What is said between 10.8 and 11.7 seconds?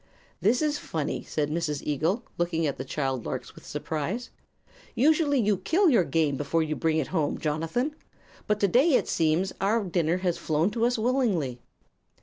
us willingly."